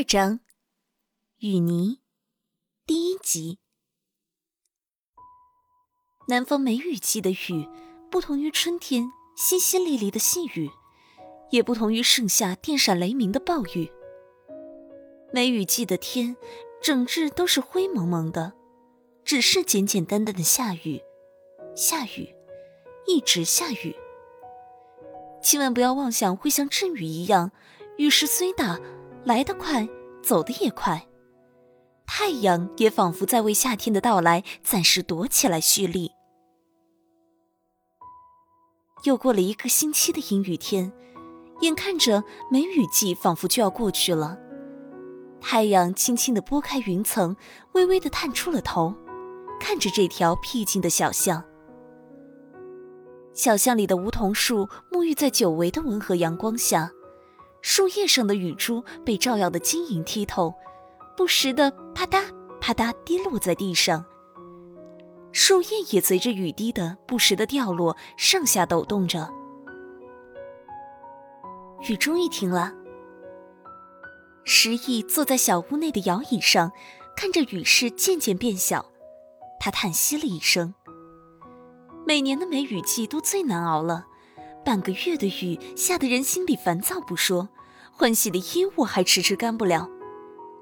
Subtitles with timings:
[0.00, 0.40] 二章，
[1.40, 2.00] 雨泥，
[2.86, 3.58] 第一集。
[6.26, 7.68] 南方梅雨季的雨，
[8.10, 10.70] 不同于春天淅淅沥沥的细雨，
[11.50, 13.92] 也不同于盛夏电闪雷鸣的暴雨。
[15.34, 16.34] 梅雨季的天，
[16.80, 18.54] 整日都是灰蒙蒙的，
[19.22, 21.02] 只是简简单单的下雨，
[21.76, 22.34] 下雨，
[23.06, 23.94] 一直下雨。
[25.42, 27.52] 千万不要妄想会像阵雨一样，
[27.98, 28.80] 雨势虽大。
[29.24, 29.88] 来得快，
[30.22, 31.06] 走得也快。
[32.06, 36.10] 太阳也仿佛在为夏天的到来暂时躲起来蓄力。
[39.04, 40.92] 又过了一个星期的阴雨天，
[41.60, 44.38] 眼看着梅雨季仿佛就要过去了。
[45.40, 47.36] 太阳轻轻地拨开云层，
[47.72, 48.94] 微微地探出了头，
[49.58, 51.42] 看着这条僻静的小巷。
[53.32, 56.90] 小巷里的梧桐树沐浴在久违的温和阳光下。
[57.62, 60.54] 树叶上的雨珠被照耀的晶莹剔透，
[61.16, 62.24] 不时的啪嗒
[62.60, 64.04] 啪嗒滴落在地上。
[65.32, 69.30] 树叶也随着雨滴的不时的掉落，上下抖动着。
[71.88, 72.74] 雨终于停了。
[74.44, 76.72] 石毅坐在小屋内的摇椅上，
[77.16, 78.84] 看着雨势渐渐变小，
[79.60, 80.74] 他叹息了一声。
[82.06, 84.06] 每年的梅雨季都最难熬了。
[84.64, 87.48] 半个月的雨下得人心里烦躁不说，
[87.92, 89.88] 换洗的衣物还迟迟干不了，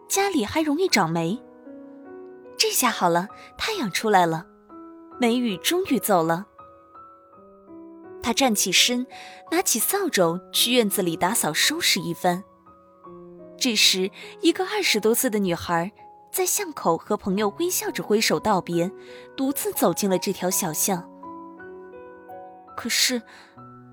[0.09, 1.41] 家里还容易长霉。
[2.57, 4.47] 这下好了，太阳出来了，
[5.21, 6.47] 梅雨终于走了。
[8.23, 9.07] 他站起身，
[9.51, 12.43] 拿起扫帚去院子里打扫收拾一番。
[13.57, 14.11] 这时，
[14.41, 15.93] 一个二十多岁的女孩
[16.33, 18.91] 在巷口和朋友微笑着挥手道别，
[19.37, 21.09] 独自走进了这条小巷。
[22.77, 23.21] 可是。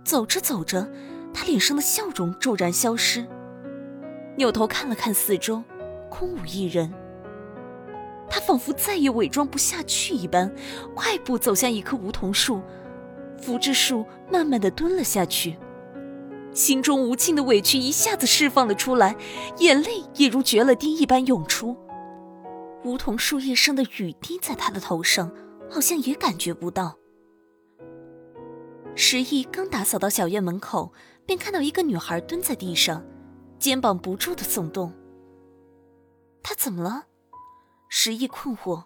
[0.05, 0.87] 走着走着，
[1.33, 3.25] 他脸上的笑容骤然消失，
[4.37, 5.63] 扭头看了看四周，
[6.09, 6.93] 空无一人。
[8.29, 10.53] 他仿佛再也伪装不下去一般，
[10.93, 12.61] 快步走向一棵梧桐树，
[13.41, 15.57] 扶着树慢慢的蹲了下去，
[16.53, 19.15] 心中无尽的委屈一下子释放了出来，
[19.57, 21.75] 眼泪也如决了堤一般涌出。
[22.83, 25.31] 梧桐树叶上的雨滴在他的头上，
[25.67, 26.95] 好像也感觉不到。
[28.97, 30.93] 石毅刚打扫到小院门口，
[31.25, 33.03] 便看到一个女孩蹲在地上，
[33.59, 34.93] 肩膀不住的耸动。
[36.41, 37.05] 她怎么了？
[37.89, 38.85] 石毅困惑。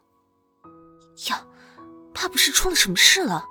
[1.29, 1.45] 呀，
[2.13, 3.45] 怕不是出了什么事了。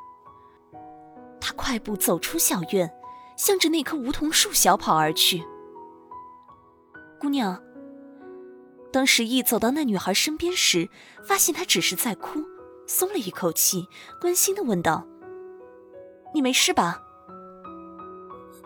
[1.41, 2.93] 他快步走出小院，
[3.37, 5.45] 向着那棵梧桐树小跑而去。
[7.21, 7.63] 姑娘。
[8.91, 10.89] 当石毅走到那女孩身边时，
[11.23, 12.41] 发现她只是在哭，
[12.87, 13.87] 松了一口气，
[14.21, 15.07] 关心的问道。
[16.35, 17.03] 你没事吧？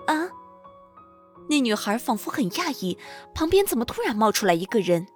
[0.06, 0.28] 啊！
[1.48, 2.98] 那女孩仿佛很讶异，
[3.34, 5.06] 旁边怎么突然冒出来一个人？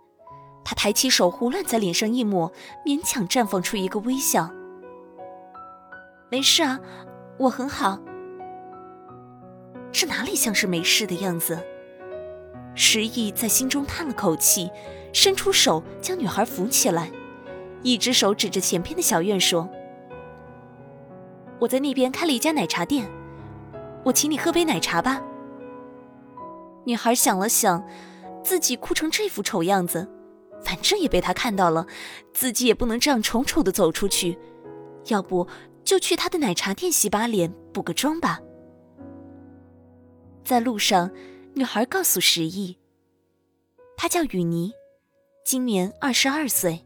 [0.65, 2.53] 她抬起手，胡乱在脸上一抹，
[2.85, 4.51] 勉强绽放出一个微笑。
[6.31, 6.81] 没事啊，
[7.39, 8.01] 我很好。
[9.93, 11.59] 这哪里像是没事的样子？
[12.75, 14.71] 石毅在心中叹了口气，
[15.13, 17.11] 伸出手将女孩扶起来，
[17.83, 19.69] 一只手指着前边的小院说。
[21.59, 23.11] 我在那边开了一家奶茶店，
[24.05, 25.23] 我请你喝杯奶茶吧。
[26.85, 27.85] 女孩想了想，
[28.45, 30.09] 自己哭成这副丑样子，
[30.63, 31.87] 反正也被他看到了，
[32.33, 34.39] 自己也不能这样丑丑的走出去，
[35.07, 35.49] 要不
[35.83, 38.41] 就去他的奶茶店洗把脸、补个妆吧。
[40.45, 41.11] 在路上，
[41.55, 42.79] 女孩告诉石毅，
[43.97, 44.73] 她叫雨妮，
[45.45, 46.86] 今年二十二岁。